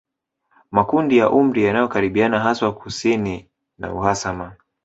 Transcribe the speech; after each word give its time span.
Makundi 0.71 1.17
ya 1.17 1.29
umri 1.29 1.63
yanayokaribiana 1.63 2.39
haswa 2.39 2.75
kusini 2.75 3.49
na 3.77 3.93
uhasama 3.93 4.55